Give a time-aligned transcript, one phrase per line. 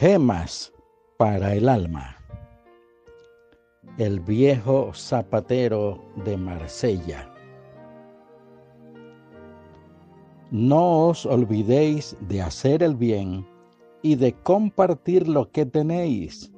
[0.00, 0.72] Gemas
[1.18, 2.16] para el alma.
[3.96, 7.32] El viejo zapatero de Marsella.
[10.50, 13.46] No os olvidéis de hacer el bien
[14.02, 16.52] y de compartir lo que tenéis,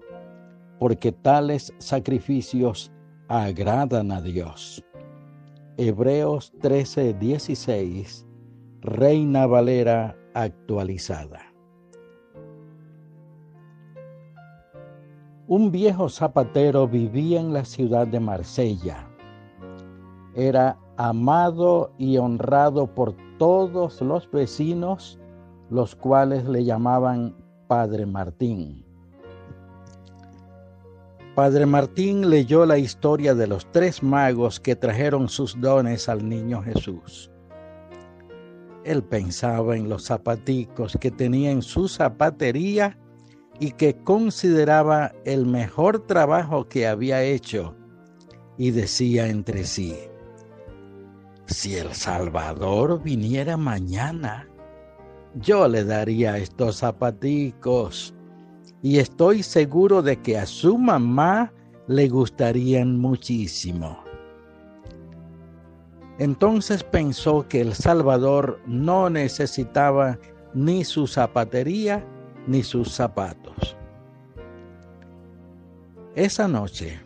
[0.78, 2.90] porque tales sacrificios
[3.28, 4.82] agradan a Dios.
[5.76, 8.24] Hebreos 13:16,
[8.80, 11.55] Reina Valera actualizada.
[15.48, 19.06] Un viejo zapatero vivía en la ciudad de Marsella.
[20.34, 25.20] Era amado y honrado por todos los vecinos,
[25.70, 27.36] los cuales le llamaban
[27.68, 28.84] Padre Martín.
[31.36, 36.60] Padre Martín leyó la historia de los tres magos que trajeron sus dones al niño
[36.60, 37.30] Jesús.
[38.82, 42.98] Él pensaba en los zapaticos que tenía en su zapatería
[43.58, 47.74] y que consideraba el mejor trabajo que había hecho
[48.58, 49.96] y decía entre sí,
[51.46, 54.48] si el Salvador viniera mañana,
[55.34, 58.14] yo le daría estos zapaticos
[58.82, 61.52] y estoy seguro de que a su mamá
[61.86, 64.02] le gustarían muchísimo.
[66.18, 70.18] Entonces pensó que el Salvador no necesitaba
[70.54, 72.04] ni su zapatería
[72.46, 73.76] ni sus zapatos.
[76.14, 76.98] Esa noche,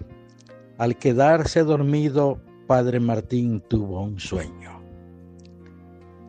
[0.78, 4.80] al quedarse dormido, Padre Martín tuvo un sueño.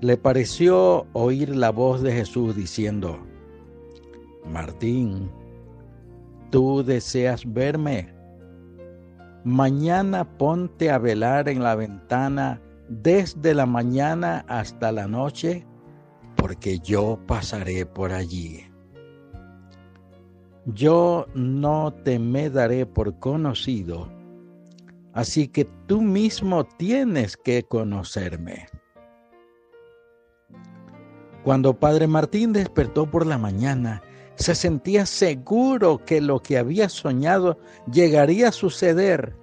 [0.02, 3.20] Le pareció oír la voz de Jesús diciendo,
[4.48, 5.30] Martín,
[6.50, 8.12] tú deseas verme.
[9.44, 12.60] Mañana ponte a velar en la ventana
[12.90, 15.68] desde la mañana hasta la noche,
[16.36, 18.71] porque yo pasaré por allí.
[20.66, 24.08] Yo no te me daré por conocido,
[25.12, 28.68] así que tú mismo tienes que conocerme.
[31.44, 34.04] Cuando Padre Martín despertó por la mañana,
[34.36, 37.58] se sentía seguro que lo que había soñado
[37.92, 39.36] llegaría a suceder.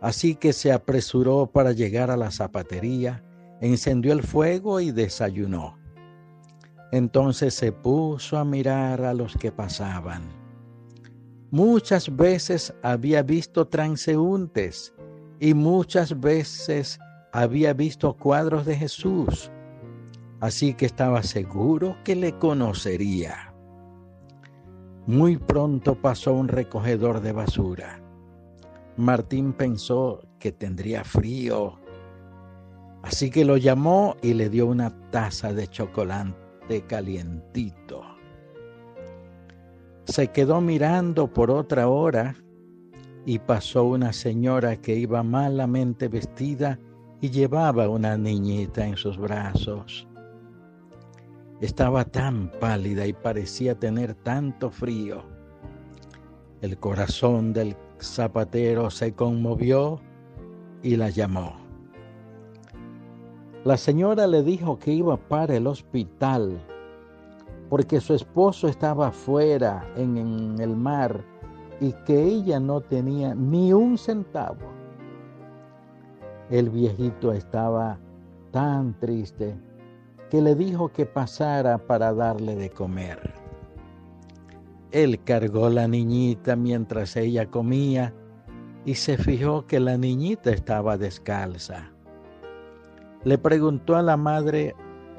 [0.00, 3.22] Así que se apresuró para llegar a la zapatería,
[3.60, 5.79] encendió el fuego y desayunó.
[6.92, 10.22] Entonces se puso a mirar a los que pasaban.
[11.52, 14.92] Muchas veces había visto transeúntes
[15.38, 16.98] y muchas veces
[17.32, 19.50] había visto cuadros de Jesús,
[20.40, 23.54] así que estaba seguro que le conocería.
[25.06, 28.00] Muy pronto pasó un recogedor de basura.
[28.96, 31.78] Martín pensó que tendría frío,
[33.02, 36.49] así que lo llamó y le dio una taza de chocolate
[36.86, 38.02] calientito.
[40.04, 42.36] Se quedó mirando por otra hora
[43.26, 46.78] y pasó una señora que iba malamente vestida
[47.20, 50.06] y llevaba una niñita en sus brazos.
[51.60, 55.22] Estaba tan pálida y parecía tener tanto frío.
[56.62, 60.00] El corazón del zapatero se conmovió
[60.82, 61.59] y la llamó.
[63.62, 66.58] La señora le dijo que iba para el hospital
[67.68, 71.22] porque su esposo estaba afuera en, en, el mar
[71.78, 74.72] y que ella no tenía ni un centavo.
[76.48, 77.98] El viejito estaba
[78.50, 79.54] tan triste
[80.30, 83.34] que le dijo que pasara para darle de comer.
[84.90, 88.14] Él cargó la niñita mientras ella comía
[88.86, 91.92] y se fijó que la niñita estaba descalza
[93.24, 94.74] le preguntó a la madre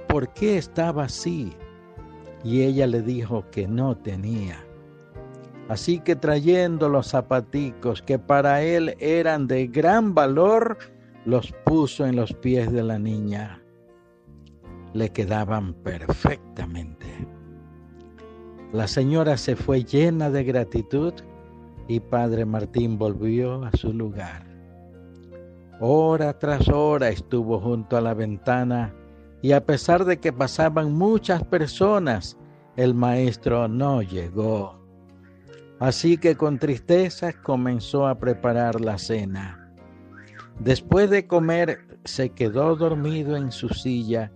[0.07, 1.53] por qué estaba así
[2.44, 4.57] y ella le dijo que no tenía.
[5.69, 10.78] Así que trayendo los zapaticos que para él eran de gran valor,
[11.25, 13.61] los puso en los pies de la niña.
[14.93, 17.08] Le quedaban perfectamente.
[18.73, 21.14] La señora se fue llena de gratitud
[21.87, 24.50] y Padre Martín volvió a su lugar.
[25.83, 28.93] Hora tras hora estuvo junto a la ventana
[29.41, 32.37] y a pesar de que pasaban muchas personas,
[32.75, 34.79] el maestro no llegó.
[35.79, 39.73] Así que con tristeza comenzó a preparar la cena.
[40.59, 44.31] Después de comer, se quedó dormido en su silla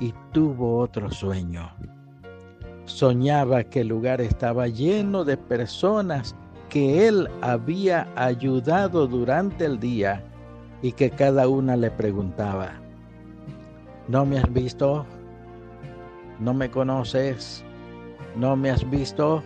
[0.00, 1.70] y tuvo otro sueño.
[2.86, 6.34] Soñaba que el lugar estaba lleno de personas
[6.70, 10.24] que él había ayudado durante el día
[10.82, 12.72] y que cada una le preguntaba,
[14.08, 15.04] ¿no me has visto?
[16.40, 17.64] ¿No me conoces?
[18.38, 19.42] ¿no me has visto?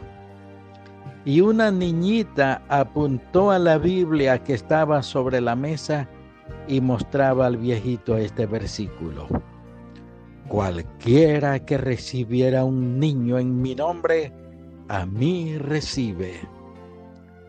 [1.25, 6.09] Y una niñita apuntó a la Biblia que estaba sobre la mesa
[6.69, 9.29] y mostraba al viejito este versículo.
[10.49, 14.33] Cualquiera que recibiera un niño en mi nombre,
[14.89, 16.41] a mí recibe.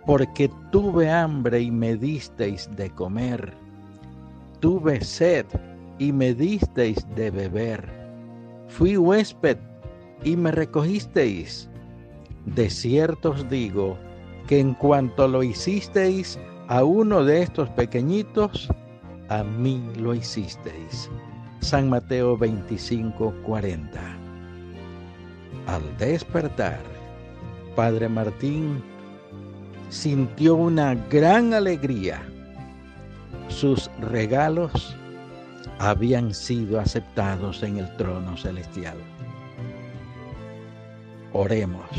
[0.06, 3.54] Porque tuve hambre y me disteis de comer.
[4.64, 5.46] Tuve sed
[6.00, 7.84] y me disteis de beber.
[8.70, 9.58] Fui huésped
[10.24, 11.70] y me recogisteis.
[12.46, 13.98] De cierto os digo
[14.48, 16.40] que en cuanto lo hicisteis
[16.70, 18.70] a uno de estos pequeñitos,
[19.28, 21.10] a mí lo hicisteis.
[21.60, 24.00] San Mateo 25, 40.
[25.68, 26.80] Al despertar,
[27.76, 28.82] Padre Martín
[29.90, 32.26] sintió una gran alegría.
[33.48, 34.96] Sus regalos
[35.80, 38.98] habían sido aceptados en el trono celestial.
[41.34, 41.90] Oremos.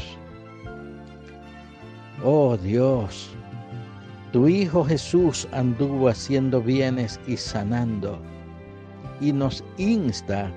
[2.23, 3.31] Oh Dios,
[4.33, 8.19] tu Hijo Jesús anduvo haciendo bienes y sanando
[9.21, 10.51] y nos insta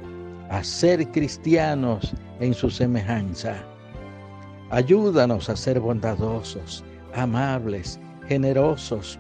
[0.49, 3.55] a ser cristianos en su semejanza.
[4.69, 6.83] Ayúdanos a ser bondadosos,
[7.13, 9.19] amables, generosos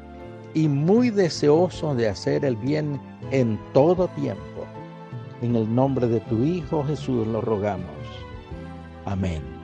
[0.57, 2.99] y muy deseosos de hacer el bien
[3.29, 4.65] en todo tiempo.
[5.43, 7.85] En el nombre de tu Hijo Jesús lo rogamos.
[9.05, 9.56] Amén.